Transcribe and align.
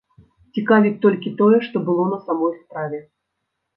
Цікавіць 0.57 0.93
толькі 1.03 1.33
тое, 1.41 1.57
што 1.67 1.81
было 1.91 2.03
на 2.13 2.19
самой 2.27 2.59
справе. 2.61 3.07